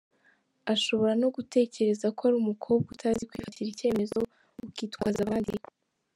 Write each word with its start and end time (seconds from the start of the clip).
Ashobora 0.73 1.13
no 1.21 1.27
gutekereza 1.35 2.05
ko 2.17 2.21
uri 2.27 2.35
umukobwa 2.43 2.87
utazi 2.95 3.23
kwifatira 3.29 3.67
icyemezo 3.71 4.17
ukitwaza 4.67 5.19
abandi. 5.27 5.55